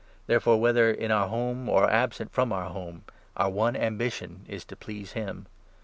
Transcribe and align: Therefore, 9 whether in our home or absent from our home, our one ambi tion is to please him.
Therefore, 0.25 0.55
9 0.55 0.61
whether 0.61 0.89
in 0.89 1.11
our 1.11 1.27
home 1.27 1.69
or 1.69 1.87
absent 1.87 2.31
from 2.31 2.51
our 2.51 2.71
home, 2.71 3.03
our 3.37 3.51
one 3.51 3.75
ambi 3.75 4.11
tion 4.11 4.47
is 4.49 4.65
to 4.65 4.75
please 4.75 5.11
him. 5.11 5.45